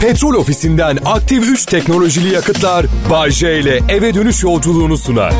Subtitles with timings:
[0.00, 5.34] Petrol ofisinden aktif 3 teknolojili yakıtlar Bay J ile eve dönüş yolculuğunu sunar.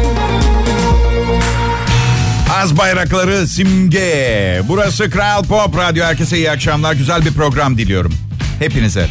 [2.62, 4.60] Az bayrakları simge.
[4.68, 6.04] Burası Kral Pop Radyo.
[6.04, 6.92] Herkese iyi akşamlar.
[6.92, 8.12] Güzel bir program diliyorum.
[8.58, 9.06] Hepinize.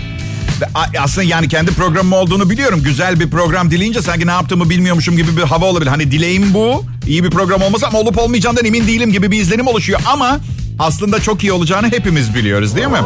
[1.00, 2.82] Aslında yani kendi programım olduğunu biliyorum.
[2.84, 5.90] Güzel bir program dileyince sanki ne yaptığımı bilmiyormuşum gibi bir hava olabilir.
[5.90, 6.86] Hani dileğim bu.
[7.08, 10.00] İyi bir program olması ama olup olmayacağından emin değilim gibi bir izlenim oluşuyor.
[10.06, 10.40] Ama
[10.80, 12.98] aslında çok iyi olacağını hepimiz biliyoruz değil mi?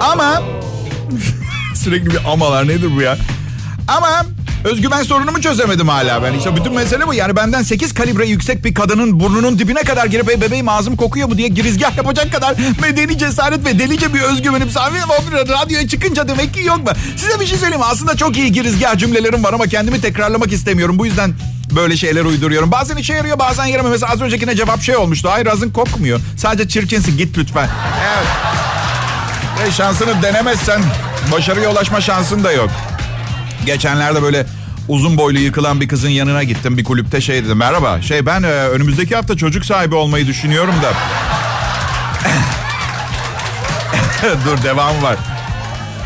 [0.00, 0.42] Ama
[1.84, 3.18] sürekli bir amalar nedir bu ya?
[3.88, 4.08] Ama
[4.64, 6.34] özgüven sorunumu çözemedim hala ben.
[6.34, 7.14] İşte bütün mesele bu.
[7.14, 11.38] Yani benden 8 kalibre yüksek bir kadının burnunun dibine kadar girip bebeğim ağzım kokuyor mu
[11.38, 16.54] diye girizgah yapacak kadar medeni cesaret ve delice bir özgüvenim sahibi ama radyoya çıkınca demek
[16.54, 16.92] ki yok mu?
[17.16, 17.84] Size bir şey söyleyeyim?
[17.84, 20.98] Aslında çok iyi girizgah cümlelerim var ama kendimi tekrarlamak istemiyorum.
[20.98, 21.34] Bu yüzden
[21.76, 22.72] böyle şeyler uyduruyorum.
[22.72, 23.92] Bazen işe yarıyor bazen yaramıyor.
[23.92, 25.28] Mesela az öncekine cevap şey olmuştu.
[25.32, 26.20] Hayır ağzın kokmuyor.
[26.36, 27.68] Sadece çirkinsin git lütfen.
[28.16, 29.68] Evet.
[29.68, 30.82] E, şansını denemezsen
[31.32, 32.70] başarıya ulaşma şansın da yok.
[33.66, 34.46] Geçenlerde böyle
[34.88, 36.78] uzun boylu yıkılan bir kızın yanına gittim.
[36.78, 37.58] Bir kulüpte şey dedim.
[37.58, 38.02] Merhaba.
[38.02, 40.92] Şey ben e, önümüzdeki hafta çocuk sahibi olmayı düşünüyorum da.
[44.44, 45.16] Dur devam var.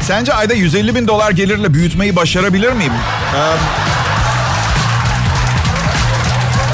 [0.03, 2.93] Sence ayda 150 bin dolar gelirle büyütmeyi başarabilir miyim?
[3.37, 3.57] Ee,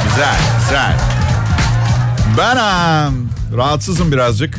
[0.08, 0.96] güzel, güzel.
[2.38, 4.58] Ben um, rahatsızım birazcık.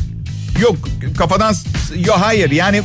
[0.59, 0.75] Yok
[1.17, 1.56] kafadan...
[1.95, 2.83] Yok hayır yani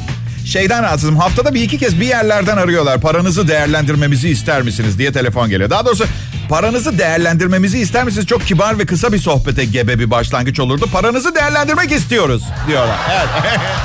[0.50, 1.16] şeyden rahatsızım.
[1.16, 3.00] Haftada bir iki kez bir yerlerden arıyorlar.
[3.00, 5.70] Paranızı değerlendirmemizi ister misiniz diye telefon geliyor.
[5.70, 6.04] Daha doğrusu
[6.48, 8.26] paranızı değerlendirmemizi ister misiniz?
[8.26, 10.88] Çok kibar ve kısa bir sohbete gebe bir başlangıç olurdu.
[10.92, 12.98] Paranızı değerlendirmek istiyoruz diyorlar.
[13.12, 13.28] Evet.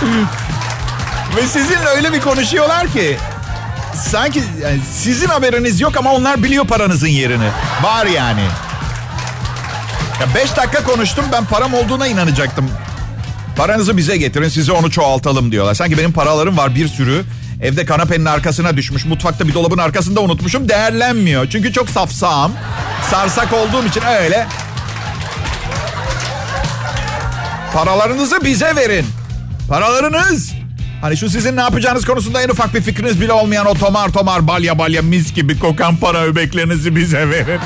[1.37, 3.17] ve sizinle öyle bir konuşuyorlar ki
[3.95, 7.47] sanki yani sizin haberiniz yok ama onlar biliyor paranızın yerini.
[7.83, 8.43] Var yani.
[10.21, 12.69] Ya beş dakika konuştum ben param olduğuna inanacaktım.
[13.55, 15.73] Paranızı bize getirin size onu çoğaltalım diyorlar.
[15.73, 17.23] Sanki benim paralarım var bir sürü.
[17.61, 19.05] Evde kanepenin arkasına düşmüş.
[19.05, 20.69] Mutfakta bir dolabın arkasında unutmuşum.
[20.69, 21.49] Değerlenmiyor.
[21.49, 22.51] Çünkü çok safsağım.
[23.11, 24.47] Sarsak olduğum için öyle.
[27.73, 29.05] Paralarınızı bize verin.
[29.69, 30.53] Paralarınız.
[31.01, 34.47] Hani şu sizin ne yapacağınız konusunda en ufak bir fikriniz bile olmayan o tomar tomar
[34.47, 37.59] balya balya mis gibi kokan para öbeklerinizi bize verin.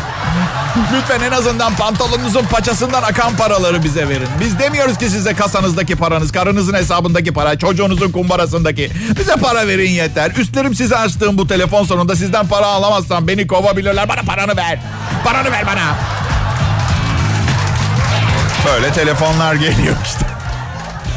[0.93, 4.27] Lütfen en azından pantolonunuzun paçasından akan paraları bize verin.
[4.39, 8.91] Biz demiyoruz ki size kasanızdaki paranız, karınızın hesabındaki para, çocuğunuzun kumbarasındaki.
[9.19, 10.31] Bize para verin yeter.
[10.31, 14.09] Üstlerim size açtığım bu telefon sonunda sizden para alamazsam beni kovabilirler.
[14.09, 14.79] Bana paranı ver.
[15.25, 15.95] Paranı ver bana.
[18.65, 20.38] Böyle telefonlar geliyor işte.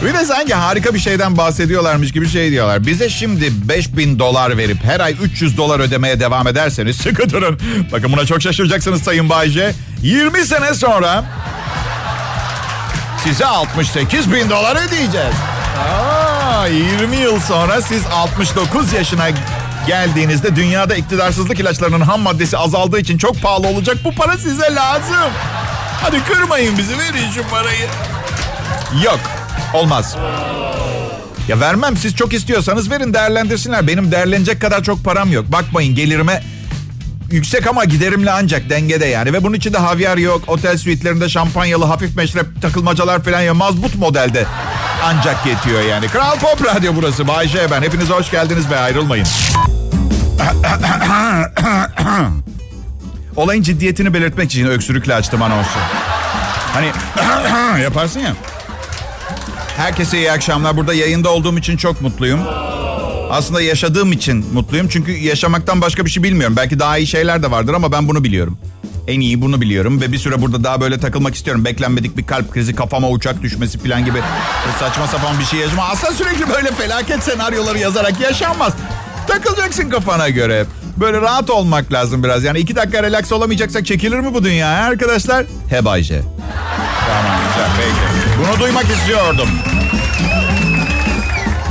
[0.07, 2.87] Bir de sanki harika bir şeyden bahsediyorlarmış gibi şey diyorlar.
[2.87, 7.61] Bize şimdi 5000 dolar verip her ay 300 dolar ödemeye devam ederseniz sıkı durun.
[7.93, 9.75] Bakın buna çok şaşıracaksınız Sayın Bayce.
[10.03, 11.25] 20 sene sonra
[13.25, 15.35] size 68 bin dolar ödeyeceğiz.
[15.89, 19.27] Aa, 20 yıl sonra siz 69 yaşına
[19.87, 23.97] geldiğinizde dünyada iktidarsızlık ilaçlarının ham maddesi azaldığı için çok pahalı olacak.
[24.05, 25.33] Bu para size lazım.
[26.03, 27.89] Hadi kırmayın bizi verin şu parayı.
[29.05, 29.21] Yok
[29.75, 30.17] Olmaz.
[31.49, 33.87] Ya vermem siz çok istiyorsanız verin değerlendirsinler.
[33.87, 35.45] Benim değerlenecek kadar çok param yok.
[35.53, 36.43] Bakmayın gelirime
[37.31, 39.33] yüksek ama giderimle ancak dengede yani.
[39.33, 40.43] Ve bunun için de havyar yok.
[40.47, 44.47] Otel suitlerinde şampanyalı hafif meşrep takılmacalar falan ya mazbut modelde
[45.05, 46.09] ancak yetiyor yani.
[46.09, 47.29] Kral Pop Radyo burası.
[47.29, 47.83] Bay J ben.
[47.83, 49.27] Hepiniz hoş geldiniz ve ayrılmayın.
[53.37, 55.79] Olayın ciddiyetini belirtmek için öksürükle açtım anonsu.
[56.75, 56.91] Hani
[57.83, 58.33] yaparsın ya.
[59.77, 60.77] Herkese iyi akşamlar.
[60.77, 62.41] Burada yayında olduğum için çok mutluyum.
[63.31, 64.89] Aslında yaşadığım için mutluyum.
[64.89, 66.57] Çünkü yaşamaktan başka bir şey bilmiyorum.
[66.57, 68.59] Belki daha iyi şeyler de vardır ama ben bunu biliyorum.
[69.09, 71.65] En iyi bunu biliyorum ve bir süre burada daha böyle takılmak istiyorum.
[71.65, 74.19] Beklenmedik bir kalp krizi, kafama uçak düşmesi falan gibi
[74.81, 75.85] saçma sapan bir şey yaşama.
[75.85, 78.73] Aslında sürekli böyle felaket senaryoları yazarak yaşanmaz.
[79.29, 80.67] Takılacaksın kafana göre.
[80.97, 82.45] Böyle rahat olmak lazım biraz.
[82.45, 85.47] Yani iki dakika relax olamayacaksak çekilir mi bu dünya arkadaşlar?
[85.69, 86.23] He Bayce.
[87.09, 88.12] Tamam güzel peki.
[88.43, 89.49] Bunu duymak istiyordum.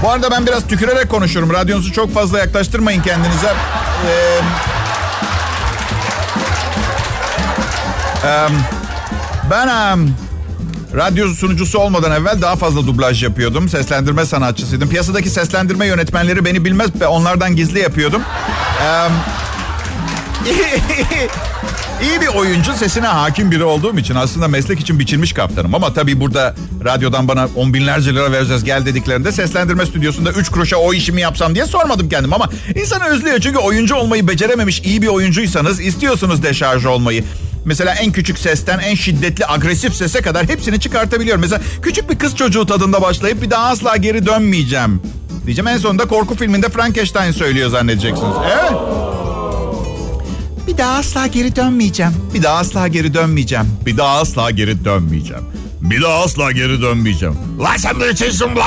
[0.03, 1.53] Bu arada ben biraz tükürerek konuşurum.
[1.53, 3.53] Radyonuzu çok fazla yaklaştırmayın kendinize.
[4.07, 4.39] Ee,
[9.51, 9.95] ben e,
[10.95, 13.69] radyo sunucusu olmadan evvel daha fazla dublaj yapıyordum.
[13.69, 14.89] Seslendirme sanatçısıydım.
[14.89, 18.21] Piyasadaki seslendirme yönetmenleri beni bilmez ve onlardan gizli yapıyordum.
[18.83, 19.07] Ee,
[22.01, 25.75] İyi bir oyuncu sesine hakim biri olduğum için aslında meslek için biçilmiş kaptanım.
[25.75, 26.55] Ama tabii burada
[26.85, 31.55] radyodan bana on binlerce lira vereceğiz gel dediklerinde seslendirme stüdyosunda üç kuruşa o işimi yapsam
[31.55, 32.33] diye sormadım kendim.
[32.33, 37.23] Ama insan özlüyor çünkü oyuncu olmayı becerememiş iyi bir oyuncuysanız istiyorsunuz deşarj olmayı.
[37.65, 41.41] Mesela en küçük sesten en şiddetli agresif sese kadar hepsini çıkartabiliyorum.
[41.41, 45.01] Mesela küçük bir kız çocuğu tadında başlayıp bir daha asla geri dönmeyeceğim
[45.45, 48.35] Diyeceğim en sonunda korku filminde Frankenstein söylüyor zannedeceksiniz.
[48.51, 48.71] Evet.
[50.81, 52.13] Bir daha asla geri dönmeyeceğim.
[52.35, 53.65] Bir daha asla geri dönmeyeceğim.
[53.85, 55.43] Bir daha asla geri dönmeyeceğim.
[55.81, 57.35] Bir daha asla geri dönmeyeceğim.
[57.59, 58.59] Lan sen ne içinsin bu?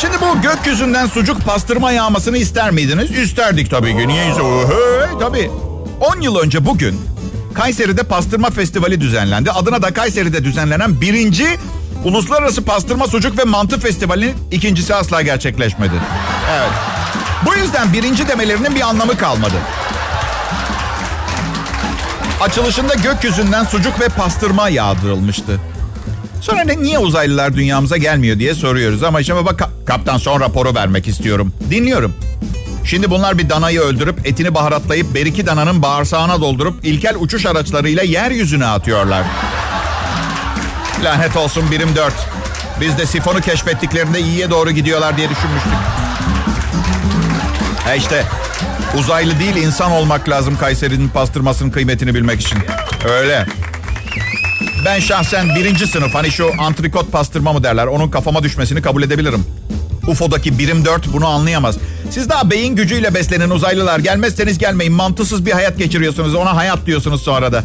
[0.00, 3.10] Şimdi bu gökyüzünden sucuk pastırma yağmasını ister miydiniz?
[3.10, 4.08] İsterdik tabii ki.
[4.08, 4.24] Niye?
[4.24, 4.34] Hey,
[5.20, 5.50] tabii.
[6.00, 7.00] 10 yıl önce bugün
[7.54, 9.50] Kayseri'de pastırma festivali düzenlendi.
[9.50, 11.46] Adına da Kayseri'de düzenlenen birinci
[12.04, 15.94] Uluslararası Pastırma Sucuk ve Mantı Festivali'nin ikincisi asla gerçekleşmedi.
[16.52, 16.70] Evet.
[17.46, 19.54] Bu yüzden birinci demelerinin bir anlamı kalmadı.
[22.40, 25.60] Açılışında gökyüzünden sucuk ve pastırma yağdırılmıştı.
[26.40, 29.02] Sonra ne, niye uzaylılar dünyamıza gelmiyor diye soruyoruz.
[29.02, 31.52] Ama şimdi bak kaptan son raporu vermek istiyorum.
[31.70, 32.14] Dinliyorum.
[32.84, 38.66] Şimdi bunlar bir danayı öldürüp etini baharatlayıp beriki dananın bağırsağına doldurup ilkel uçuş araçlarıyla yeryüzüne
[38.66, 39.24] atıyorlar.
[41.04, 42.14] Lanet olsun birim 4.
[42.80, 45.72] Biz de sifonu keşfettiklerinde iyiye doğru gidiyorlar diye düşünmüştük.
[47.92, 48.24] E işte
[48.98, 52.58] uzaylı değil insan olmak lazım Kayseri'nin pastırmasının kıymetini bilmek için.
[53.08, 53.46] Öyle.
[54.84, 59.44] Ben şahsen birinci sınıf hani şu antrikot pastırma mı derler onun kafama düşmesini kabul edebilirim.
[60.06, 61.76] UFO'daki birim 4 bunu anlayamaz.
[62.10, 64.92] Siz daha beyin gücüyle beslenen uzaylılar gelmezseniz gelmeyin.
[64.92, 66.34] Mantısız bir hayat geçiriyorsunuz.
[66.34, 67.64] Ona hayat diyorsunuz sonra da.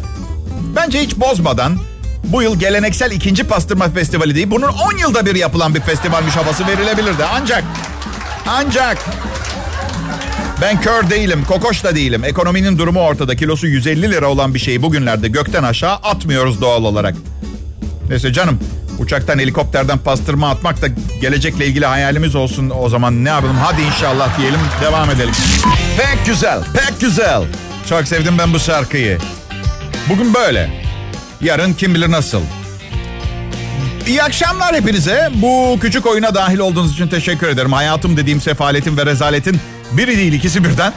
[0.76, 1.78] Bence hiç bozmadan
[2.24, 4.50] bu yıl geleneksel ikinci pastırma festivali değil.
[4.50, 7.24] Bunun 10 yılda bir yapılan bir festivalmiş havası verilebilirdi.
[7.34, 7.64] Ancak
[8.46, 8.98] ancak
[10.60, 12.24] ben kör değilim, kokoş da değilim.
[12.24, 13.36] Ekonominin durumu ortada.
[13.36, 17.14] Kilosu 150 lira olan bir şeyi bugünlerde gökten aşağı atmıyoruz doğal olarak.
[18.08, 18.60] Neyse canım
[18.98, 20.86] uçaktan helikopterden pastırma atmak da
[21.20, 25.34] gelecekle ilgili hayalimiz olsun o zaman ne yapalım hadi inşallah diyelim devam edelim.
[25.96, 27.42] Pek güzel pek güzel.
[27.88, 29.18] Çok sevdim ben bu şarkıyı.
[30.08, 30.83] Bugün böyle.
[31.40, 32.40] Yarın kim bilir nasıl.
[34.06, 35.30] İyi akşamlar hepinize.
[35.34, 37.72] Bu küçük oyuna dahil olduğunuz için teşekkür ederim.
[37.72, 39.60] Hayatım dediğim sefaletin ve rezaletin
[39.92, 40.92] biri değil ikisi birden.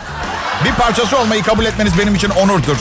[0.66, 2.78] Bir parçası olmayı kabul etmeniz benim için onurdur.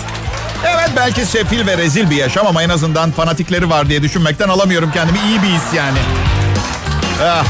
[0.64, 4.90] Evet belki sefil ve rezil bir yaşam ama en azından fanatikleri var diye düşünmekten alamıyorum
[4.94, 5.18] kendimi.
[5.18, 5.98] iyi bir his yani.
[7.22, 7.44] Ah.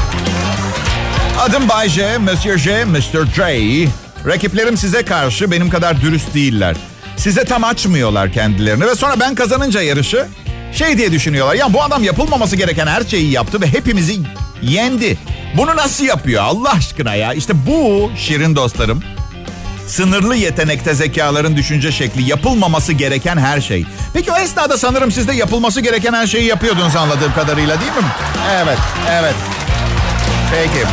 [1.39, 3.25] Adım Bay J, Monsieur J, Mr.
[3.35, 3.87] J.
[4.25, 6.75] Rakiplerim size karşı benim kadar dürüst değiller.
[7.17, 10.27] Size tam açmıyorlar kendilerini ve sonra ben kazanınca yarışı
[10.73, 11.55] şey diye düşünüyorlar.
[11.55, 14.19] Ya bu adam yapılmaması gereken her şeyi yaptı ve hepimizi
[14.61, 15.17] yendi.
[15.57, 17.33] Bunu nasıl yapıyor Allah aşkına ya?
[17.33, 19.03] İşte bu şirin dostlarım
[19.87, 23.85] Sınırlı yetenekte zekaların düşünce şekli, yapılmaması gereken her şey.
[24.13, 28.11] Peki o esnada sanırım siz de yapılması gereken her şeyi yapıyordunuz anladığım kadarıyla değil mi?
[28.51, 28.77] Evet,
[29.11, 29.35] evet.
[30.51, 30.85] Peki.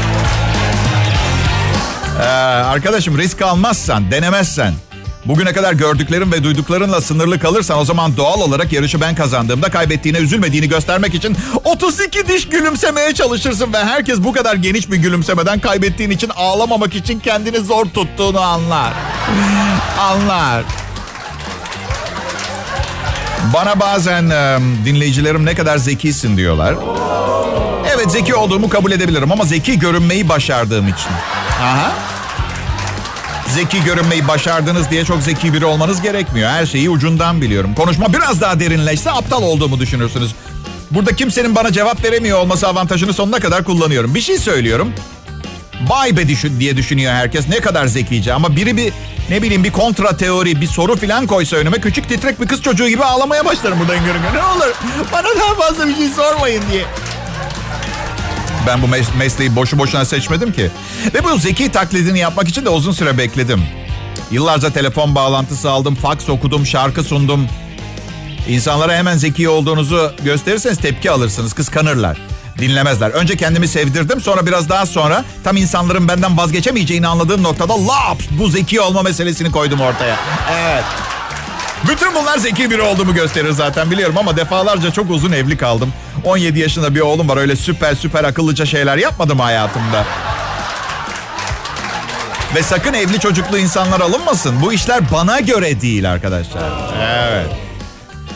[2.20, 4.74] Ee, arkadaşım risk almazsan, denemezsen,
[5.24, 10.18] bugüne kadar gördüklerin ve duyduklarınla sınırlı kalırsan o zaman doğal olarak yarışı ben kazandığımda kaybettiğine
[10.18, 16.10] üzülmediğini göstermek için 32 diş gülümsemeye çalışırsın ve herkes bu kadar geniş bir gülümsemeden kaybettiğin
[16.10, 18.92] için ağlamamak için kendini zor tuttuğunu anlar.
[20.00, 20.64] anlar.
[23.54, 26.74] Bana bazen e, dinleyicilerim ne kadar zekisin diyorlar.
[27.94, 31.10] Evet zeki olduğumu kabul edebilirim ama zeki görünmeyi başardığım için.
[31.62, 32.13] Aha.
[33.48, 36.50] Zeki görünmeyi başardınız diye çok zeki biri olmanız gerekmiyor.
[36.50, 37.74] Her şeyi ucundan biliyorum.
[37.74, 40.34] Konuşma biraz daha derinleşse aptal olduğumu düşünürsünüz.
[40.90, 44.14] Burada kimsenin bana cevap veremiyor olması avantajını sonuna kadar kullanıyorum.
[44.14, 44.92] Bir şey söylüyorum.
[45.88, 47.48] Vay be düşün diye düşünüyor herkes.
[47.48, 48.92] Ne kadar zekice ama biri bir
[49.30, 52.88] ne bileyim bir kontra teori, bir soru falan koysa önüme küçük titrek bir kız çocuğu
[52.88, 54.20] gibi ağlamaya başlarım buradan görün.
[54.34, 54.74] Ne olur
[55.12, 56.84] bana daha fazla bir şey sormayın diye.
[58.66, 60.70] Ben bu mes- mesleği boşu boşuna seçmedim ki.
[61.14, 63.62] Ve bu zeki taklidini yapmak için de uzun süre bekledim.
[64.30, 67.48] Yıllarca telefon bağlantısı aldım, fax okudum, şarkı sundum.
[68.48, 72.18] İnsanlara hemen zeki olduğunuzu gösterirseniz tepki alırsınız, kıskanırlar.
[72.58, 73.10] Dinlemezler.
[73.10, 78.48] Önce kendimi sevdirdim sonra biraz daha sonra tam insanların benden vazgeçemeyeceğini anladığım noktada laps bu
[78.48, 80.16] zeki olma meselesini koydum ortaya.
[80.52, 80.84] Evet.
[81.88, 85.92] Bütün bunlar zeki biri olduğumu gösterir zaten biliyorum ama defalarca çok uzun evli kaldım.
[86.24, 90.04] 17 yaşında bir oğlum var öyle süper süper akıllıca şeyler yapmadım hayatımda.
[92.54, 94.60] Ve sakın evli çocuklu insanlar alınmasın.
[94.62, 96.62] Bu işler bana göre değil arkadaşlar.
[97.02, 97.46] Evet.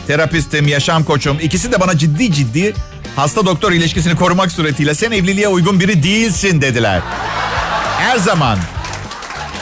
[0.06, 2.74] Terapistim, yaşam koçum ikisi de bana ciddi ciddi
[3.16, 7.00] hasta doktor ilişkisini korumak suretiyle sen evliliğe uygun biri değilsin dediler.
[7.98, 8.58] Her zaman.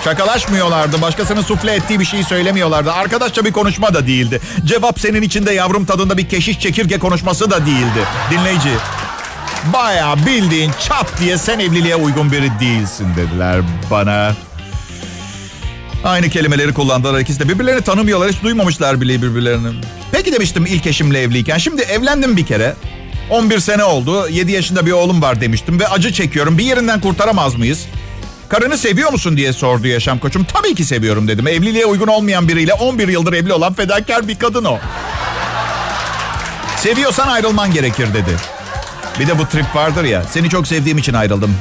[0.06, 1.02] Şakalaşmıyorlardı.
[1.02, 2.92] Başkasının sufle ettiği bir şeyi söylemiyorlardı.
[2.92, 4.40] Arkadaşça bir konuşma da değildi.
[4.64, 8.04] Cevap senin içinde yavrum tadında bir keşiş çekirge konuşması da değildi.
[8.30, 8.68] Dinleyici.
[9.72, 13.60] Baya bildiğin çap diye sen evliliğe uygun biri değilsin dediler
[13.90, 14.34] bana.
[16.04, 17.48] Aynı kelimeleri kullandılar ikisi de.
[17.48, 18.32] Birbirlerini tanımıyorlar.
[18.32, 19.68] Hiç duymamışlar bile birbirlerini.
[20.12, 21.58] Peki demiştim ilk eşimle evliyken.
[21.58, 22.74] Şimdi evlendim bir kere.
[23.30, 24.28] 11 sene oldu.
[24.28, 26.58] 7 yaşında bir oğlum var demiştim ve acı çekiyorum.
[26.58, 27.86] Bir yerinden kurtaramaz mıyız?
[28.48, 30.44] Karını seviyor musun diye sordu yaşam koçum.
[30.44, 31.46] Tabii ki seviyorum dedim.
[31.46, 34.78] Evliliğe uygun olmayan biriyle 11 yıldır evli olan fedakar bir kadın o.
[36.76, 38.36] Seviyorsan ayrılman gerekir dedi.
[39.20, 40.22] Bir de bu trip vardır ya.
[40.24, 41.56] Seni çok sevdiğim için ayrıldım.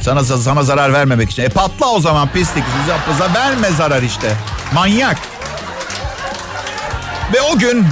[0.00, 1.42] Sana sana zarar vermemek için.
[1.42, 2.64] E patla o zaman pislik.
[3.10, 4.32] Size verme zarar işte.
[4.74, 5.18] Manyak.
[7.32, 7.86] Ve o gün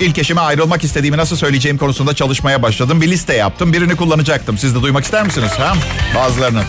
[0.00, 3.00] ilk eşime ayrılmak istediğimi nasıl söyleyeceğim konusunda çalışmaya başladım.
[3.00, 3.72] Bir liste yaptım.
[3.72, 4.58] Birini kullanacaktım.
[4.58, 5.50] Siz de duymak ister misiniz?
[5.58, 5.74] Ha?
[6.14, 6.62] Bazılarını.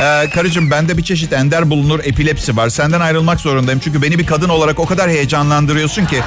[0.00, 2.68] Ee, karıcığım bende bir çeşit ender bulunur epilepsi var.
[2.68, 3.80] Senden ayrılmak zorundayım.
[3.84, 6.22] Çünkü beni bir kadın olarak o kadar heyecanlandırıyorsun ki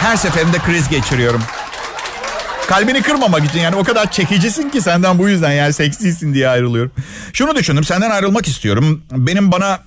[0.00, 1.42] her seferinde kriz geçiriyorum.
[2.68, 6.92] Kalbini kırmamak için yani o kadar çekicisin ki senden bu yüzden yani seksisin diye ayrılıyorum.
[7.32, 9.02] Şunu düşündüm senden ayrılmak istiyorum.
[9.12, 9.78] Benim bana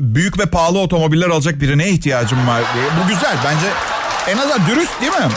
[0.00, 2.84] büyük ve pahalı otomobiller alacak birine ihtiyacım var diye.
[3.04, 3.66] Bu güzel bence
[4.28, 5.28] en azından dürüst değil mi?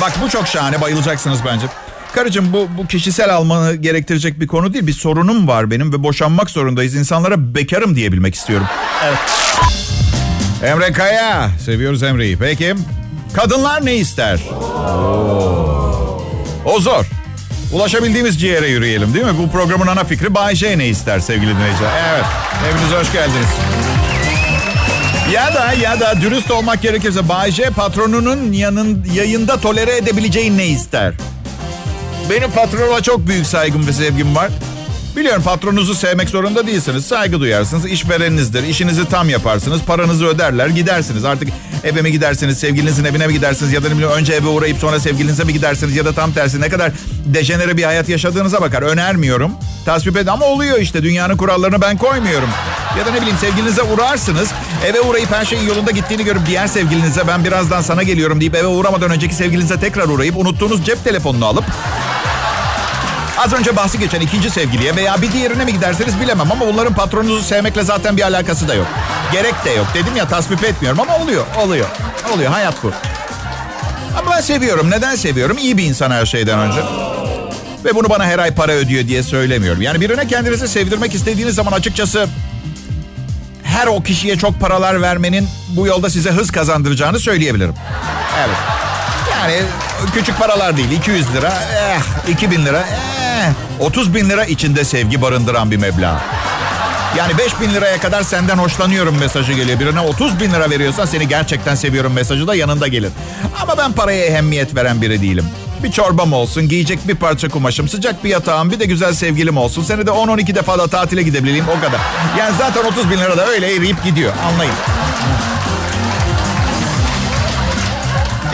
[0.00, 1.66] Bak bu çok şahane bayılacaksınız bence.
[2.14, 4.86] Karıcığım bu, bu kişisel almanı gerektirecek bir konu değil.
[4.86, 6.94] Bir sorunum var benim ve boşanmak zorundayız.
[6.94, 8.66] İnsanlara bekarım diyebilmek istiyorum.
[9.04, 9.18] Evet.
[10.64, 11.50] Emre Kaya.
[11.64, 12.36] Seviyoruz Emre'yi.
[12.38, 12.74] Peki.
[13.34, 14.40] Kadınlar ne ister?
[14.50, 16.22] Oo.
[16.64, 17.04] O zor.
[17.72, 19.38] Ulaşabildiğimiz ciğere yürüyelim değil mi?
[19.38, 21.90] Bu programın ana fikri Bay J ne ister sevgili dinleyiciler?
[22.08, 22.24] Evet.
[22.70, 23.46] Evinize hoş geldiniz.
[25.32, 30.66] Ya da ya da dürüst olmak gerekirse Bay J patronunun yanın, yayında tolere edebileceği ne
[30.66, 31.14] ister?
[32.30, 34.50] Benim patronuma çok büyük saygım ve sevgim var.
[35.16, 37.06] Biliyorum patronunuzu sevmek zorunda değilsiniz.
[37.06, 37.86] Saygı duyarsınız.
[37.86, 38.62] İşvereninizdir.
[38.62, 39.80] İşinizi tam yaparsınız.
[39.86, 40.66] Paranızı öderler.
[40.68, 41.24] Gidersiniz.
[41.24, 41.48] Artık
[41.84, 42.58] eve mi gidersiniz?
[42.58, 43.72] Sevgilinizin evine mi gidersiniz?
[43.72, 45.96] Ya da bileyim önce eve uğrayıp sonra sevgilinize mi gidersiniz?
[45.96, 46.92] Ya da tam tersi ne kadar
[47.26, 48.82] dejenere bir hayat yaşadığınıza bakar.
[48.82, 49.52] Önermiyorum.
[49.84, 51.02] Tasvip edin ama oluyor işte.
[51.02, 52.48] Dünyanın kurallarını ben koymuyorum.
[52.98, 54.48] Ya da ne bileyim sevgilinize uğrarsınız.
[54.86, 58.66] Eve uğrayıp her şeyin yolunda gittiğini görüp diğer sevgilinize ben birazdan sana geliyorum deyip eve
[58.66, 61.64] uğramadan önceki sevgilinize tekrar uğrayıp unuttuğunuz cep telefonunu alıp
[63.38, 67.42] Az önce bahsi geçen ikinci sevgiliye veya bir diğerine mi giderseniz bilemem ama onların patronunuzu
[67.42, 68.86] sevmekle zaten bir alakası da yok.
[69.32, 69.86] Gerek de yok.
[69.94, 71.86] Dedim ya tasvip etmiyorum ama oluyor, oluyor.
[72.34, 72.92] Oluyor, hayat bu.
[74.18, 74.90] Ama ben seviyorum.
[74.90, 75.58] Neden seviyorum?
[75.58, 76.80] İyi bir insan her şeyden önce.
[77.84, 79.82] Ve bunu bana her ay para ödüyor diye söylemiyorum.
[79.82, 82.28] Yani birine kendinizi sevdirmek istediğiniz zaman açıkçası
[83.64, 87.74] her o kişiye çok paralar vermenin bu yolda size hız kazandıracağını söyleyebilirim.
[88.38, 88.56] Evet.
[89.30, 89.62] Yani
[90.14, 90.90] küçük paralar değil.
[90.90, 93.07] 200 lira, eh, 2000 lira, eh,
[93.80, 96.20] 30 bin lira içinde sevgi barındıran bir meblağ.
[97.16, 99.80] Yani 5 bin liraya kadar senden hoşlanıyorum mesajı geliyor.
[99.80, 103.10] Birine 30 bin lira veriyorsan seni gerçekten seviyorum mesajı da yanında gelir.
[103.62, 105.44] Ama ben paraya ehemmiyet veren biri değilim.
[105.82, 109.82] Bir çorbam olsun, giyecek bir parça kumaşım, sıcak bir yatağım, bir de güzel sevgilim olsun.
[109.82, 112.00] Seni de 10-12 defa da tatile gidebileyim o kadar.
[112.38, 114.74] Yani zaten 30 bin lira da öyle eriyip gidiyor anlayın.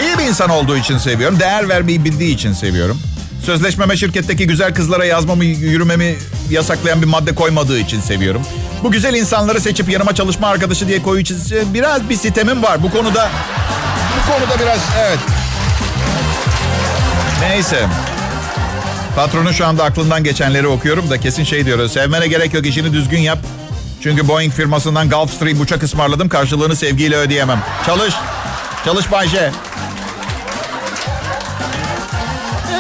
[0.00, 1.40] İyi bir insan olduğu için seviyorum.
[1.40, 3.00] Değer vermeyi bildiği için seviyorum.
[3.46, 6.16] Sözleşmeme şirketteki güzel kızlara yazmamı, yürümemi
[6.50, 8.42] yasaklayan bir madde koymadığı için seviyorum.
[8.82, 11.38] Bu güzel insanları seçip yanıma çalışma arkadaşı diye için
[11.74, 12.82] biraz bir sitemim var.
[12.82, 13.30] Bu konuda
[14.16, 15.18] bu konuda biraz evet.
[17.40, 17.86] Neyse.
[19.16, 21.88] Patronun şu anda aklından geçenleri okuyorum da kesin şey diyor.
[21.88, 23.38] Sevmene gerek yok işini düzgün yap.
[24.02, 26.28] Çünkü Boeing firmasından Gulfstream uçak ısmarladım.
[26.28, 27.62] Karşılığını sevgiyle ödeyemem.
[27.86, 28.14] Çalış.
[28.84, 29.52] Çalış Bayşe.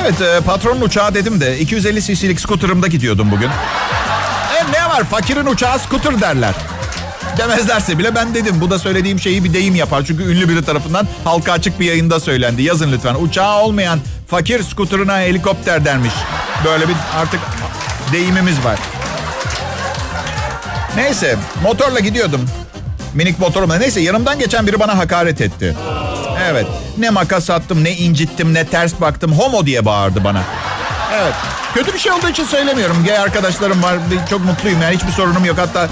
[0.04, 3.48] Evet e, patronun uçağı dedim de 250 cc'lik skuterımda gidiyordum bugün.
[4.58, 6.54] E ne var fakirin uçağı skuter derler.
[7.38, 8.60] Demezlerse bile ben dedim.
[8.60, 10.04] Bu da söylediğim şeyi bir deyim yapar.
[10.06, 12.62] Çünkü ünlü biri tarafından halka açık bir yayında söylendi.
[12.62, 13.14] Yazın lütfen.
[13.14, 16.12] Uçağı olmayan fakir skuterına helikopter dermiş.
[16.64, 17.40] Böyle bir artık
[18.12, 18.78] deyimimiz var.
[20.96, 22.50] Neyse motorla gidiyordum.
[23.14, 23.76] Minik motorumla.
[23.76, 25.74] Neyse yanımdan geçen biri bana hakaret etti.
[26.50, 26.66] Evet.
[26.98, 29.32] Ne makas attım, ne incittim, ne ters baktım.
[29.32, 30.42] Homo diye bağırdı bana.
[31.14, 31.34] Evet.
[31.74, 33.04] Kötü bir şey olduğu için söylemiyorum.
[33.06, 33.94] Gay arkadaşlarım var.
[34.30, 34.82] Çok mutluyum.
[34.82, 35.58] Yani hiçbir sorunum yok.
[35.58, 35.88] Hatta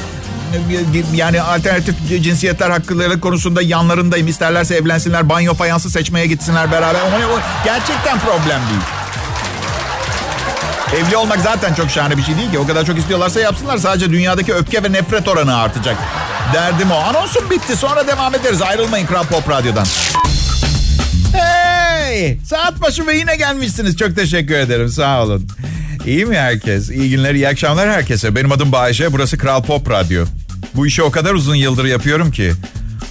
[1.14, 4.28] yani alternatif cinsiyetler hakları konusunda yanlarındayım.
[4.28, 7.00] İsterlerse evlensinler, banyo fayansı seçmeye gitsinler beraber.
[7.00, 8.80] Ama gerçekten problem değil.
[10.96, 12.58] Evli olmak zaten çok şahane bir şey değil ki.
[12.58, 13.78] O kadar çok istiyorlarsa yapsınlar.
[13.78, 15.96] Sadece dünyadaki öfke ve nefret oranı artacak.
[16.54, 16.94] Derdim o.
[16.94, 17.76] Anonsum bitti.
[17.76, 18.62] Sonra devam ederiz.
[18.62, 19.86] Ayrılmayın Kral Pop Radyo'dan.
[21.32, 22.38] Hey!
[22.44, 23.96] Saat başı ve yine gelmişsiniz.
[23.96, 24.88] Çok teşekkür ederim.
[24.88, 25.48] Sağ olun.
[26.06, 26.90] İyi mi herkes?
[26.90, 28.34] İyi günler, iyi akşamlar herkese.
[28.34, 29.12] Benim adım Bayşe.
[29.12, 30.24] Burası Kral Pop Radyo.
[30.74, 32.52] Bu işi o kadar uzun yıldır yapıyorum ki.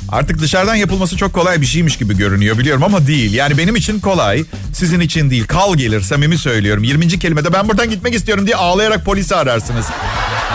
[0.09, 3.33] Artık dışarıdan yapılması çok kolay bir şeymiş gibi görünüyor biliyorum ama değil.
[3.33, 5.47] Yani benim için kolay, sizin için değil.
[5.47, 6.83] Kal gelir, samimi söylüyorum.
[6.83, 7.07] 20.
[7.19, 9.85] kelimede ben buradan gitmek istiyorum diye ağlayarak polisi ararsınız.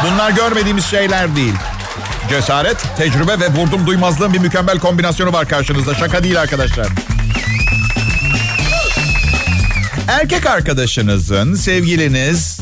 [0.07, 1.55] Bunlar görmediğimiz şeyler değil.
[2.29, 5.95] Cesaret, tecrübe ve vurdum duymazlığın bir mükemmel kombinasyonu var karşınızda.
[5.95, 6.87] Şaka değil arkadaşlar.
[10.09, 12.61] Erkek arkadaşınızın, sevgiliniz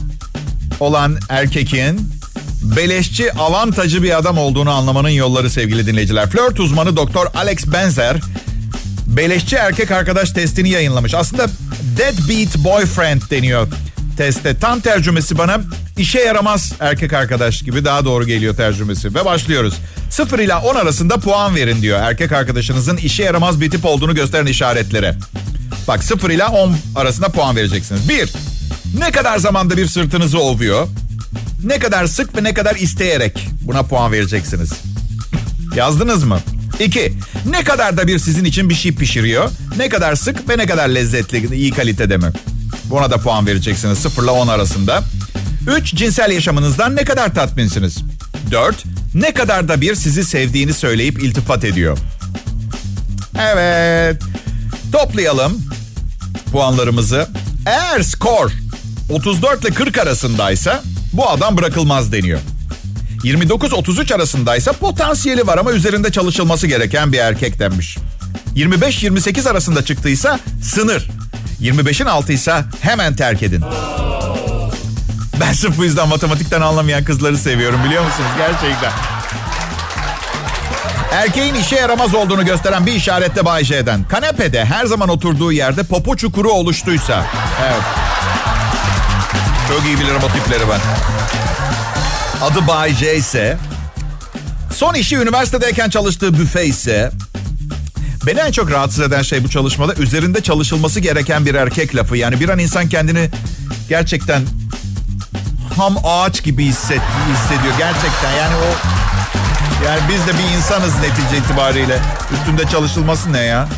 [0.81, 2.01] olan erkekin
[2.63, 6.31] beleşçi avantajı bir adam olduğunu anlamanın yolları sevgili dinleyiciler.
[6.31, 8.17] Flört uzmanı Doktor Alex Benzer
[9.07, 11.15] beleşçi erkek arkadaş testini yayınlamış.
[11.15, 11.47] Aslında
[11.99, 13.69] deadbeat boyfriend deniyor
[14.17, 14.59] testte.
[14.59, 15.61] Tam tercümesi bana
[15.99, 19.15] işe yaramaz erkek arkadaş gibi daha doğru geliyor tercümesi.
[19.15, 19.75] Ve başlıyoruz.
[20.15, 22.01] 0 ile 10 arasında puan verin diyor.
[22.03, 25.17] Erkek arkadaşınızın işe yaramaz bir tip olduğunu gösteren işaretlere.
[25.89, 28.09] Bak 0 ile 10 arasında puan vereceksiniz.
[28.09, 28.33] 1.
[28.99, 30.89] Ne kadar zamanda bir sırtınızı ovuyor?
[31.65, 34.73] Ne kadar sık ve ne kadar isteyerek buna puan vereceksiniz.
[35.77, 36.41] Yazdınız mı?
[36.81, 37.13] 2.
[37.51, 39.51] Ne kadar da bir sizin için bir şey pişiriyor?
[39.77, 42.33] Ne kadar sık ve ne kadar lezzetli, iyi kalitede mi?
[42.85, 45.03] Buna da puan vereceksiniz 0 ile 10 arasında.
[45.77, 45.95] 3.
[45.95, 47.99] Cinsel yaşamınızdan ne kadar tatminsiniz?
[48.51, 48.85] 4.
[49.15, 51.99] Ne kadar da bir sizi sevdiğini söyleyip iltifat ediyor?
[53.41, 54.23] Evet.
[54.93, 55.63] Toplayalım
[56.53, 57.29] puanlarımızı.
[57.67, 58.51] Eğer skor
[59.11, 62.41] 34 ile 40 arasındaysa bu adam bırakılmaz deniyor.
[63.25, 67.99] 29-33 arasındaysa potansiyeli var ama üzerinde çalışılması gereken bir erkek denmiş.
[68.57, 71.11] 25-28 arasında çıktıysa sınır.
[71.61, 73.65] 25'in altıysa hemen terk edin.
[75.41, 78.31] Ben sırf bu yüzden matematikten anlamayan kızları seviyorum biliyor musunuz?
[78.39, 78.93] Gerçekten.
[81.13, 84.05] Erkeğin işe yaramaz olduğunu gösteren bir işarette Bay J'den.
[84.05, 87.27] Kanepede her zaman oturduğu yerde popo çukuru oluştuysa.
[87.65, 87.83] Evet.
[89.69, 90.81] Çok iyi bilirim o tipleri ben.
[92.47, 93.57] Adı Bay J ise...
[94.75, 97.11] Son işi üniversitedeyken çalıştığı büfe ise...
[98.27, 102.17] Beni en çok rahatsız eden şey bu çalışmada üzerinde çalışılması gereken bir erkek lafı.
[102.17, 103.31] Yani bir an insan kendini
[103.89, 104.43] gerçekten
[105.77, 107.01] ham ağaç gibi hisset,
[107.33, 107.75] hissediyor.
[107.79, 108.69] Gerçekten yani o...
[109.87, 111.99] Yani biz de bir insanız netice itibariyle.
[112.33, 113.69] Üstünde çalışılması ne ya?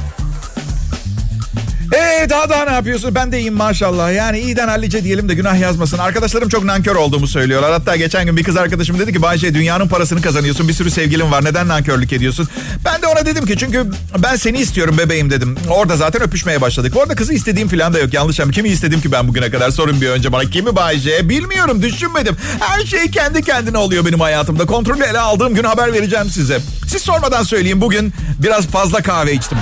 [1.94, 3.14] Ee daha daha ne yapıyorsun?
[3.14, 4.12] Ben de iyiyim maşallah.
[4.12, 5.98] Yani iyiden hallice diyelim de günah yazmasın.
[5.98, 7.72] Arkadaşlarım çok nankör olduğumu söylüyorlar.
[7.72, 10.68] Hatta geçen gün bir kız arkadaşım dedi ki Bayce dünyanın parasını kazanıyorsun.
[10.68, 11.44] Bir sürü sevgilin var.
[11.44, 12.49] Neden nankörlük ediyorsun?
[12.84, 13.86] Ben de ona dedim ki çünkü
[14.18, 15.56] ben seni istiyorum bebeğim dedim.
[15.70, 16.96] Orada zaten öpüşmeye başladık.
[16.96, 18.14] Orada kızı istediğim falan da yok.
[18.14, 19.70] Yanlış ama kimi istedim ki ben bugüne kadar?
[19.70, 20.50] Sorun bir önce bana.
[20.50, 21.28] Kimi Bayce?
[21.28, 22.36] Bilmiyorum düşünmedim.
[22.60, 24.66] Her şey kendi kendine oluyor benim hayatımda.
[24.66, 26.58] Kontrolü ele aldığım gün haber vereceğim size.
[26.88, 29.58] Siz sormadan söyleyeyim bugün biraz fazla kahve içtim.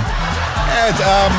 [0.81, 0.99] Evet.
[0.99, 1.33] Um...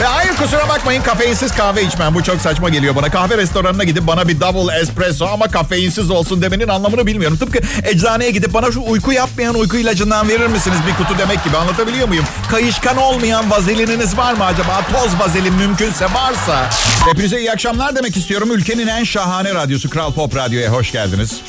[0.00, 2.14] Ve hayır kusura bakmayın kafeinsiz kahve içmem.
[2.14, 3.10] Bu çok saçma geliyor bana.
[3.10, 7.36] Kahve restoranına gidip bana bir double espresso ama kafeinsiz olsun demenin anlamını bilmiyorum.
[7.36, 11.56] Tıpkı eczaneye gidip bana şu uyku yapmayan uyku ilacından verir misiniz bir kutu demek gibi
[11.56, 12.24] anlatabiliyor muyum?
[12.50, 14.80] Kayışkan olmayan vazelininiz var mı acaba?
[14.92, 16.70] Toz vazelin mümkünse varsa.
[17.10, 18.52] Hepinize iyi akşamlar demek istiyorum.
[18.52, 21.40] Ülkenin en şahane radyosu Kral Pop Radyo'ya hoş geldiniz.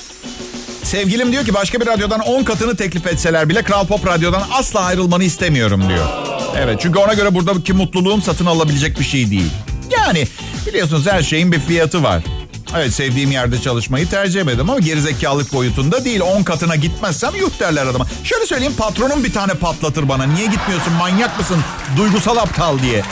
[0.89, 4.79] Sevgilim diyor ki başka bir radyodan 10 katını teklif etseler bile Kral Pop Radyo'dan asla
[4.79, 6.05] ayrılmanı istemiyorum diyor.
[6.57, 9.51] Evet çünkü ona göre buradaki mutluluğum satın alabilecek bir şey değil.
[9.91, 10.27] Yani
[10.67, 12.23] biliyorsunuz her şeyin bir fiyatı var.
[12.75, 16.21] Evet sevdiğim yerde çalışmayı tercih ederim ama gerizekalılık boyutunda değil.
[16.21, 18.07] 10 katına gitmezsem yuh derler adama.
[18.23, 20.23] Şöyle söyleyeyim patronum bir tane patlatır bana.
[20.23, 21.57] Niye gitmiyorsun manyak mısın
[21.97, 23.03] duygusal aptal diye.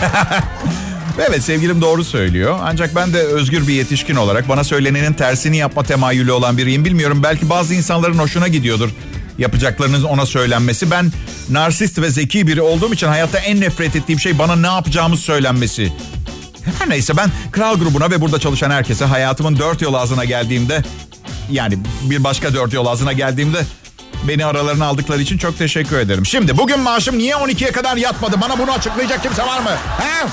[1.18, 2.58] Evet sevgilim doğru söylüyor.
[2.62, 6.84] Ancak ben de özgür bir yetişkin olarak bana söylenenin tersini yapma temayülü olan biriyim.
[6.84, 8.90] Bilmiyorum belki bazı insanların hoşuna gidiyordur
[9.40, 10.90] yapacaklarınız ona söylenmesi.
[10.90, 11.12] Ben
[11.50, 15.92] narsist ve zeki biri olduğum için hayatta en nefret ettiğim şey bana ne yapacağımı söylenmesi.
[16.78, 20.82] Her neyse ben kral grubuna ve burada çalışan herkese hayatımın dört yol ağzına geldiğimde
[21.50, 23.58] yani bir başka dört yol ağzına geldiğimde
[24.28, 26.26] beni aralarına aldıkları için çok teşekkür ederim.
[26.26, 28.40] Şimdi bugün maaşım niye 12'ye kadar yatmadı?
[28.40, 29.70] Bana bunu açıklayacak kimse var mı?
[29.98, 30.26] He?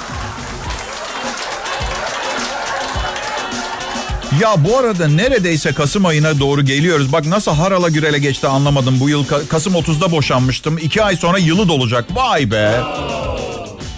[4.42, 7.14] Ya bu arada neredeyse Kasım ayına doğru geliyoruz.
[7.14, 9.00] Bak nasıl harala gürele geçti anlamadım.
[9.00, 10.78] Bu yıl Kasım 30'da boşanmıştım.
[10.78, 12.16] İki ay sonra yılı dolacak.
[12.16, 12.82] Vay be.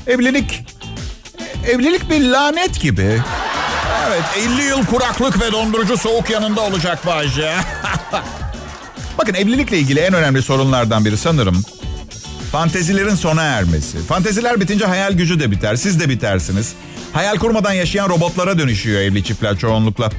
[0.08, 0.64] Evlilik...
[1.68, 3.22] Evlilik bir lanet gibi.
[4.08, 4.24] Evet
[4.56, 7.56] 50 yıl kuraklık ve dondurucu soğuk yanında olacak Bayce.
[9.18, 11.64] Bakın evlilikle ilgili en önemli sorunlardan biri sanırım
[12.52, 13.98] fantezilerin sona ermesi.
[13.98, 15.76] Fanteziler bitince hayal gücü de biter.
[15.76, 16.74] Siz de bitersiniz.
[17.14, 20.10] Hayal kurmadan yaşayan robotlara dönüşüyor evli çiftler çoğunlukla.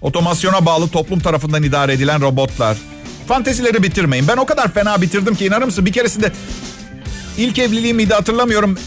[0.00, 2.76] Otomasyona bağlı toplum tarafından idare edilen robotlar.
[3.28, 4.28] Fantezileri bitirmeyin.
[4.28, 5.86] Ben o kadar fena bitirdim ki inanır mısın?
[5.86, 6.32] Bir keresinde
[7.38, 8.78] ilk evliliğim miydi hatırlamıyorum.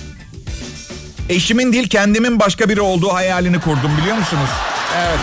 [1.30, 4.50] Eşimin değil kendimin başka biri olduğu hayalini kurdum biliyor musunuz?
[4.98, 5.20] Evet.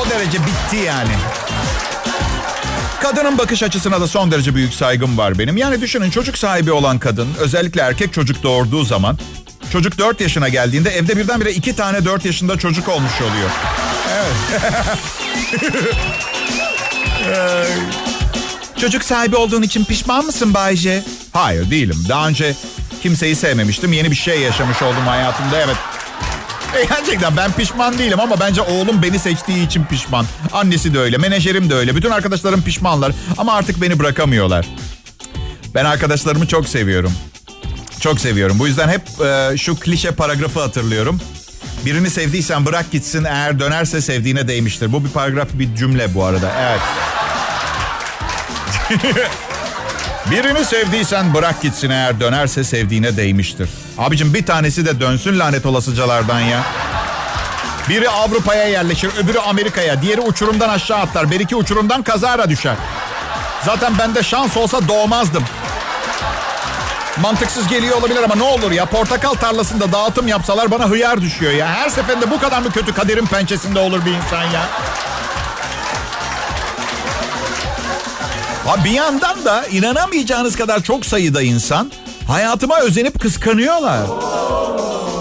[0.00, 1.10] O derece bitti yani.
[3.02, 5.56] Kadının bakış açısına da son derece büyük saygım var benim.
[5.56, 9.18] Yani düşünün çocuk sahibi olan kadın özellikle erkek çocuk doğurduğu zaman
[9.72, 13.50] çocuk 4 yaşına geldiğinde evde birdenbire iki tane 4 yaşında çocuk olmuş oluyor.
[14.14, 14.36] Evet.
[18.80, 21.04] çocuk sahibi olduğun için pişman mısın Bayce?
[21.32, 22.04] Hayır değilim.
[22.08, 22.54] Daha önce
[23.02, 23.92] Kimseyi sevmemiştim.
[23.92, 25.76] Yeni bir şey yaşamış oldum hayatımda evet.
[26.76, 30.26] E, gerçekten ben pişman değilim ama bence oğlum beni seçtiği için pişman.
[30.52, 31.96] Annesi de öyle, menajerim de öyle.
[31.96, 34.66] Bütün arkadaşlarım pişmanlar ama artık beni bırakamıyorlar.
[35.74, 37.12] Ben arkadaşlarımı çok seviyorum.
[38.00, 38.58] Çok seviyorum.
[38.58, 41.20] Bu yüzden hep e, şu klişe paragrafı hatırlıyorum.
[41.84, 44.92] Birini sevdiysen bırak gitsin eğer dönerse sevdiğine değmiştir.
[44.92, 46.52] Bu bir paragraf bir cümle bu arada.
[46.60, 46.80] Evet.
[50.30, 53.68] Birini sevdiysen bırak gitsin eğer dönerse sevdiğine değmiştir.
[53.98, 56.64] Abicim bir tanesi de dönsün lanet olasıcalardan ya.
[57.88, 62.76] Biri Avrupa'ya yerleşir, öbürü Amerika'ya, diğeri uçurumdan aşağı atlar, bir iki uçurumdan kazara düşer.
[63.64, 65.44] Zaten bende şans olsa doğmazdım.
[67.22, 71.66] Mantıksız geliyor olabilir ama ne olur ya portakal tarlasında dağıtım yapsalar bana hıyar düşüyor ya.
[71.68, 74.68] Her seferinde bu kadar mı kötü kaderin pençesinde olur bir insan ya?
[78.66, 81.92] Ha bir yandan da inanamayacağınız kadar çok sayıda insan
[82.28, 84.00] hayatıma özenip kıskanıyorlar.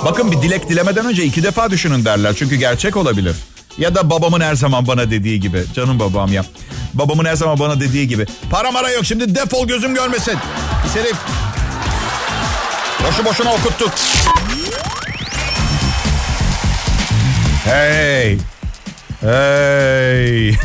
[0.05, 2.33] Bakın bir dilek dilemeden önce iki defa düşünün derler.
[2.37, 3.35] Çünkü gerçek olabilir.
[3.77, 5.63] Ya da babamın her zaman bana dediği gibi.
[5.75, 6.45] Canım babam ya.
[6.93, 8.25] Babamın her zaman bana dediği gibi.
[8.51, 10.37] Para mara yok şimdi defol gözüm görmesin.
[10.83, 11.15] Pis herif.
[13.07, 13.91] Boşu boşuna okuttuk.
[17.65, 18.37] Hey.
[19.21, 20.49] Hey.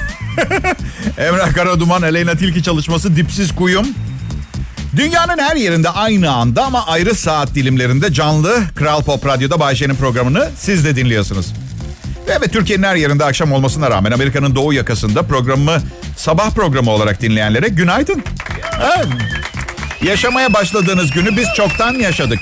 [1.19, 3.87] Emrah Karaduman, Aleyna Tilki çalışması Dipsiz Kuyum.
[4.97, 10.51] Dünyanın her yerinde aynı anda ama ayrı saat dilimlerinde canlı Kral Pop Radyo'da Bayşe'nin programını
[10.57, 11.47] siz de dinliyorsunuz.
[12.29, 15.83] Ve evet Türkiye'nin her yerinde akşam olmasına rağmen Amerika'nın doğu yakasında programı
[16.17, 18.23] sabah programı olarak dinleyenlere günaydın.
[18.97, 19.09] Evet.
[20.03, 22.41] Yaşamaya başladığınız günü biz çoktan yaşadık.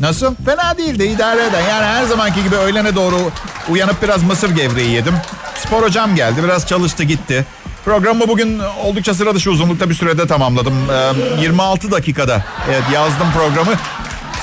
[0.00, 0.34] Nasıl?
[0.44, 1.60] Fena değildi idare eden.
[1.60, 3.16] Yani her zamanki gibi öğlene doğru
[3.68, 5.14] uyanıp biraz mısır gevreği yedim.
[5.56, 7.46] Spor hocam geldi biraz çalıştı gitti.
[7.84, 10.74] Programı bugün oldukça sıra dışı uzunlukta bir sürede tamamladım.
[11.38, 13.72] Ee, 26 dakikada evet, yazdım programı.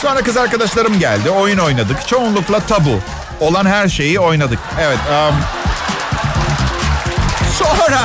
[0.02, 1.30] Sonra kız arkadaşlarım geldi.
[1.30, 2.08] Oyun oynadık.
[2.08, 3.00] Çoğunlukla tabu.
[3.40, 4.60] Olan her şeyi oynadık.
[4.80, 5.00] Evet.
[5.12, 5.36] Um...
[7.60, 8.00] Sonra...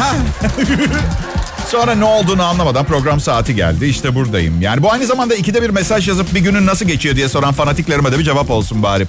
[1.71, 3.87] Sonra ne olduğunu anlamadan program saati geldi.
[3.87, 4.63] İşte buradayım.
[4.63, 8.13] Yani bu aynı zamanda ikide bir mesaj yazıp bir günün nasıl geçiyor diye soran fanatiklerime
[8.13, 9.07] de bir cevap olsun bari.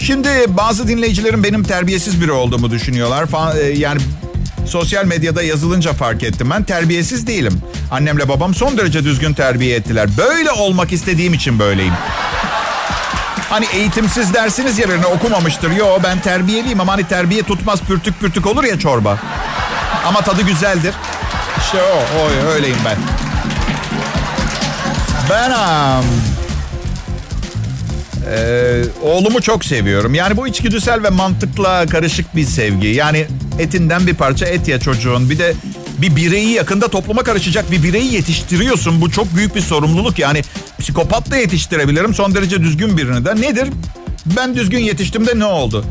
[0.00, 3.26] Şimdi bazı dinleyicilerin benim terbiyesiz biri olduğumu düşünüyorlar.
[3.58, 4.00] E, yani
[4.66, 6.50] sosyal medyada yazılınca fark ettim.
[6.50, 7.60] Ben terbiyesiz değilim.
[7.90, 10.08] Annemle babam son derece düzgün terbiye ettiler.
[10.18, 11.94] Böyle olmak istediğim için böyleyim.
[13.50, 15.70] Hani eğitimsiz dersiniz ya birine okumamıştır.
[15.70, 19.18] Yo ben terbiyeliyim ama hani terbiye tutmaz pürtük pürtük olur ya çorba.
[20.06, 20.94] Ama tadı güzeldir.
[21.60, 22.96] İşte o, o öyleyim ben.
[25.30, 26.06] Ben um,
[28.30, 30.14] ee, oğlumu çok seviyorum.
[30.14, 32.88] Yani bu içgüdüsel ve mantıkla karışık bir sevgi.
[32.88, 33.26] Yani
[33.58, 35.30] etinden bir parça et ya çocuğun.
[35.30, 35.54] Bir de
[35.98, 39.00] bir bireyi yakında topluma karışacak bir bireyi yetiştiriyorsun.
[39.00, 40.18] Bu çok büyük bir sorumluluk.
[40.18, 40.42] Yani
[40.80, 42.14] psikopat da yetiştirebilirim.
[42.14, 43.36] Son derece düzgün birini de.
[43.36, 43.68] Nedir?
[44.36, 45.84] Ben düzgün yetiştim de ne oldu?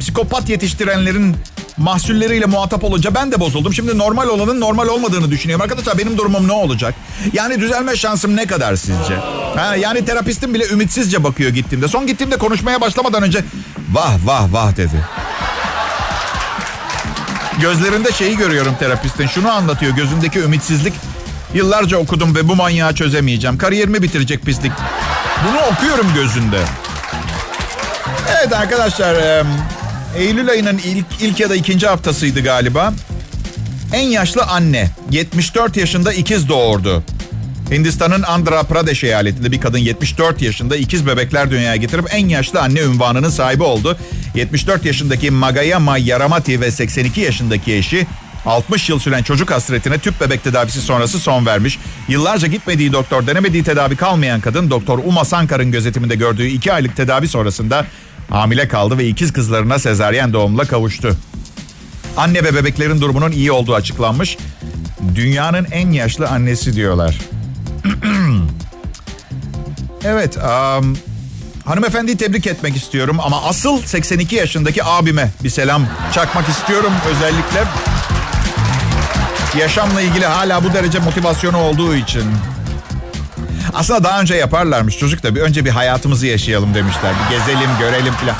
[0.00, 1.36] Psikopat yetiştirenlerin
[1.78, 3.74] mahsulleriyle muhatap olunca ben de bozuldum.
[3.74, 5.62] Şimdi normal olanın normal olmadığını düşünüyorum.
[5.62, 6.94] Arkadaşlar benim durumum ne olacak?
[7.32, 9.14] Yani düzelme şansım ne kadar sizce?
[9.56, 11.88] Ha, yani terapistim bile ümitsizce bakıyor gittiğimde.
[11.88, 13.44] Son gittiğimde konuşmaya başlamadan önce
[13.92, 15.04] vah vah vah dedi.
[17.60, 19.26] Gözlerinde şeyi görüyorum terapistin.
[19.26, 20.94] Şunu anlatıyor gözündeki ümitsizlik.
[21.54, 23.58] Yıllarca okudum ve bu manyağı çözemeyeceğim.
[23.58, 24.72] Kariyerimi bitirecek pislik.
[25.48, 26.60] Bunu okuyorum gözünde.
[28.38, 29.44] Evet arkadaşlar...
[30.16, 32.92] Eylül ayının ilk, ilk ya da ikinci haftasıydı galiba.
[33.92, 37.02] En yaşlı anne 74 yaşında ikiz doğurdu.
[37.70, 42.80] Hindistan'ın Andhra Pradesh eyaletinde bir kadın 74 yaşında ikiz bebekler dünyaya getirip en yaşlı anne
[42.80, 43.98] ünvanının sahibi oldu.
[44.34, 48.06] 74 yaşındaki Magayama Yaramati ve 82 yaşındaki eşi
[48.46, 51.78] 60 yıl süren çocuk hasretine tüp bebek tedavisi sonrası son vermiş.
[52.08, 57.28] Yıllarca gitmediği doktor denemediği tedavi kalmayan kadın Doktor Uma Sankar'ın gözetiminde gördüğü 2 aylık tedavi
[57.28, 57.86] sonrasında
[58.30, 61.16] Hamile kaldı ve ikiz kızlarına sezaryen doğumla kavuştu.
[62.16, 64.36] Anne ve bebeklerin durumunun iyi olduğu açıklanmış.
[65.14, 67.18] Dünyanın en yaşlı annesi diyorlar.
[70.04, 70.98] evet, um,
[71.64, 77.64] hanımefendiyi tebrik etmek istiyorum ama asıl 82 yaşındaki abime bir selam çakmak istiyorum özellikle.
[79.58, 82.24] Yaşamla ilgili hala bu derece motivasyonu olduğu için.
[83.74, 87.12] Aslında daha önce yaparlarmış çocuk da bir önce bir hayatımızı yaşayalım demişler.
[87.24, 88.36] Bir gezelim, görelim falan.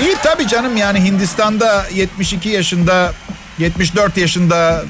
[0.00, 3.12] İyi tabii canım yani Hindistan'da 72 yaşında,
[3.58, 4.82] 74 yaşında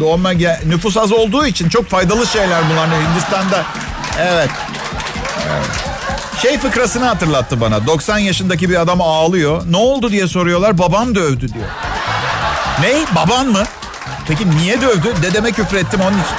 [0.00, 0.30] doğma
[0.66, 3.64] nüfus az olduğu için çok faydalı şeyler bunlar Hindistan'da.
[4.18, 4.50] Evet.
[5.48, 5.88] evet.
[6.42, 7.86] Şey fıkrasını hatırlattı bana.
[7.86, 9.62] 90 yaşındaki bir adam ağlıyor.
[9.70, 10.78] Ne oldu diye soruyorlar.
[10.78, 11.66] Babam dövdü diyor.
[12.80, 13.16] Ne?
[13.16, 13.62] Baban mı?
[14.28, 15.14] Peki niye dövdü?
[15.22, 16.36] Dedeme küfür ettim onun için.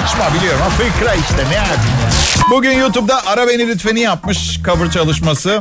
[0.00, 2.10] Saçma biliyorum ama fıkra işte ne yapayım ya.
[2.50, 5.60] Bugün YouTube'da Ara Beni Lütfen'i yapmış cover çalışması.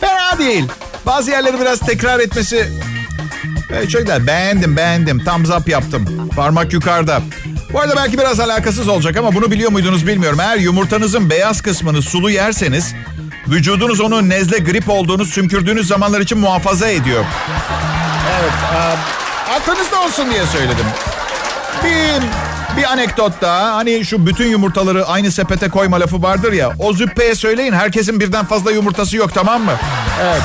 [0.00, 0.68] Fena değil.
[1.06, 2.68] Bazı yerleri biraz tekrar etmesi
[3.70, 4.26] e, çok güzel.
[4.26, 5.24] Beğendim beğendim.
[5.24, 6.30] Thumbs up yaptım.
[6.36, 7.22] Parmak yukarıda.
[7.72, 10.40] Bu arada belki biraz alakasız olacak ama bunu biliyor muydunuz bilmiyorum.
[10.40, 12.94] Eğer yumurtanızın beyaz kısmını sulu yerseniz
[13.48, 17.24] vücudunuz onu nezle grip olduğunu sümkürdüğünüz zamanlar için muhafaza ediyor.
[18.40, 18.52] Evet.
[18.74, 20.86] E, aklınızda olsun diye söyledim.
[21.84, 22.22] Bir,
[22.76, 23.74] bir anekdot daha.
[23.74, 26.72] Hani şu bütün yumurtaları aynı sepete koyma lafı vardır ya.
[26.78, 29.72] O züppeye söyleyin herkesin birden fazla yumurtası yok tamam mı?
[30.22, 30.42] Evet.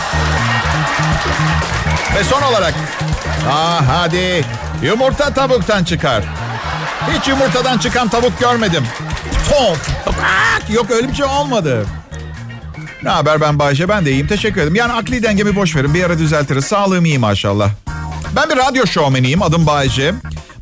[2.16, 2.74] Ve son olarak.
[3.50, 4.46] Ah hadi.
[4.84, 6.24] Yumurta tavuktan çıkar.
[7.12, 8.84] Hiç yumurtadan çıkan tavuk görmedim.
[9.50, 9.78] Top.
[10.70, 11.86] Yok öyle bir şey olmadı.
[13.04, 14.76] Ne haber ben Bayşe ben de iyiyim teşekkür ederim.
[14.76, 16.66] Yani akli dengemi boş verin bir ara düzeltiriz.
[16.66, 17.70] Sağlığım iyi maşallah.
[18.36, 20.14] Ben bir radyo şovmeniyim adım Bayce.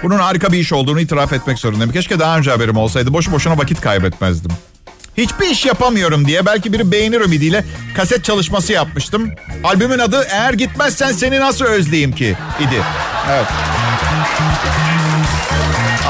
[0.04, 1.92] Bunun harika bir iş olduğunu itiraf etmek zorundayım.
[1.92, 4.52] Keşke daha önce haberim olsaydı boşu boşuna vakit kaybetmezdim.
[5.18, 9.32] Hiçbir iş yapamıyorum diye belki biri beğenir ümidiyle kaset çalışması yapmıştım.
[9.64, 12.84] Albümün adı Eğer Gitmezsen Seni Nasıl Özleyeyim Ki idi.
[13.30, 13.46] Evet.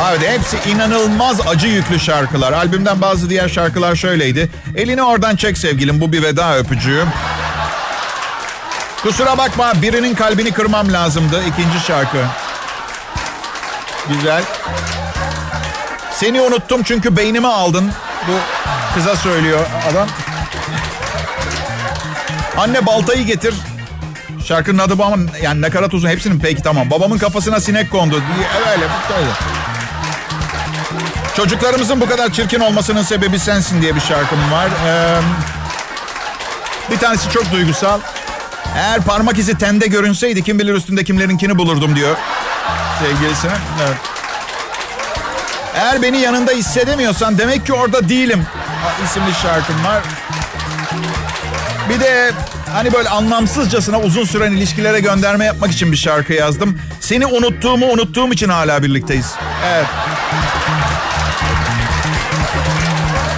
[0.10, 2.54] Evet hepsi inanılmaz acı yüklü şarkılar.
[2.54, 4.50] Albümden bazı diğer şarkılar şöyleydi.
[4.76, 7.04] Elini oradan çek sevgilim bu bir veda öpücüğü.
[9.04, 11.42] Kusura bakma birinin kalbini kırmam lazımdı.
[11.48, 12.18] ikinci şarkı.
[14.10, 14.44] Güzel.
[16.14, 17.92] Seni unuttum çünkü beynimi aldın.
[18.28, 18.32] Bu
[18.94, 20.08] kıza söylüyor adam.
[22.58, 23.54] Anne baltayı getir.
[24.46, 26.92] Şarkının adı bu ama yani nakarat uzun hepsinin peki tamam.
[26.92, 28.16] Babamın kafasına sinek kondu.
[28.72, 28.84] Öyle
[29.18, 29.32] öyle.
[31.36, 34.68] Çocuklarımızın bu kadar çirkin olmasının sebebi sensin diye bir şarkım var.
[34.88, 35.20] Ee,
[36.92, 38.00] bir tanesi çok duygusal.
[38.76, 42.16] Eğer parmak izi tende görünseydi kim bilir üstünde kimlerinkini bulurdum diyor
[43.00, 43.52] sevgilisine.
[43.88, 43.98] Evet.
[45.76, 48.46] Eğer beni yanında hissedemiyorsan demek ki orada değilim
[49.06, 50.04] isimli şarkım var.
[51.90, 52.32] Bir de
[52.74, 56.82] hani böyle anlamsızcasına uzun süren ilişkilere gönderme yapmak için bir şarkı yazdım.
[57.00, 59.34] Seni unuttuğumu unuttuğum için hala birlikteyiz.
[59.66, 59.86] Evet.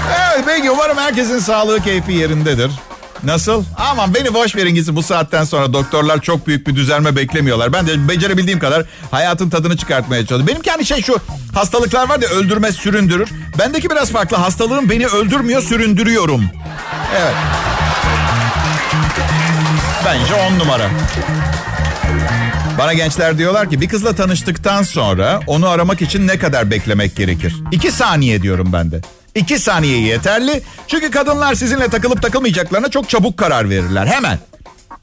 [0.10, 2.72] Evet peki umarım herkesin sağlığı keyfi yerindedir.
[3.24, 3.64] Nasıl?
[3.78, 7.74] Aman beni boş verin gitsin bu saatten sonra doktorlar çok büyük bir düzelme beklemiyorlar.
[7.74, 10.48] Ben de becerebildiğim kadar hayatın tadını çıkartmaya çalışıyorum.
[10.48, 11.18] Benimki hani şey şu
[11.54, 13.30] hastalıklar var ya öldürmez süründürür.
[13.60, 16.46] Bendeki biraz farklı hastalığım beni öldürmüyor süründürüyorum.
[17.18, 17.34] Evet.
[20.06, 20.90] Bence on numara.
[22.78, 27.56] Bana gençler diyorlar ki bir kızla tanıştıktan sonra onu aramak için ne kadar beklemek gerekir?
[27.72, 29.02] İki saniye diyorum ben de.
[29.36, 30.62] İki saniye yeterli.
[30.88, 34.06] Çünkü kadınlar sizinle takılıp takılmayacaklarına çok çabuk karar verirler.
[34.06, 34.40] Hemen.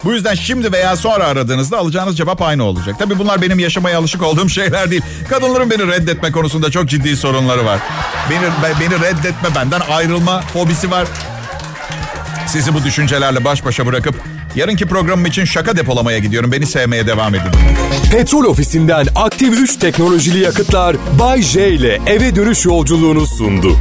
[0.05, 2.97] Bu yüzden şimdi veya sonra aradığınızda alacağınız cevap aynı olacak.
[2.99, 5.03] Tabii bunlar benim yaşamaya alışık olduğum şeyler değil.
[5.31, 7.81] Kadınların beni reddetme konusunda çok ciddi sorunları var.
[8.31, 11.09] Beni, beni reddetme benden ayrılma fobisi var.
[12.47, 14.15] Sizi bu düşüncelerle baş başa bırakıp
[14.57, 16.53] yarınki programım için şaka depolamaya gidiyorum.
[16.53, 17.51] Beni sevmeye devam edin.
[18.13, 23.77] Petrol ofisinden aktif 3 teknolojili yakıtlar Bay J ile eve dönüş yolculuğunu sundu.